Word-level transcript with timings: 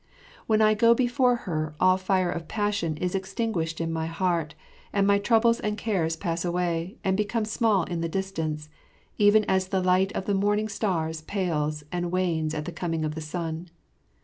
When 0.47 0.63
I 0.63 0.73
go 0.73 0.95
before 0.95 1.35
her 1.45 1.75
all 1.79 1.95
fire 1.95 2.31
of 2.31 2.47
passion 2.47 2.97
is 2.97 3.13
extinguished 3.13 3.79
in 3.79 3.93
my 3.93 4.07
heart, 4.07 4.55
and 4.91 5.05
my 5.05 5.19
troubles 5.19 5.59
and 5.59 5.77
cares 5.77 6.15
pass 6.15 6.43
away 6.43 6.97
and 7.03 7.15
become 7.15 7.45
small 7.45 7.83
in 7.83 8.01
the 8.01 8.09
distance, 8.09 8.67
even 9.19 9.43
as 9.43 9.67
the 9.67 9.79
light 9.79 10.11
of 10.13 10.25
the 10.25 10.33
morning 10.33 10.69
stars 10.69 11.21
pales 11.21 11.83
and 11.91 12.11
wanes 12.11 12.55
at 12.55 12.65
the 12.65 12.71
coming 12.71 13.05
of 13.05 13.13
the 13.13 13.21
sun. 13.21 13.69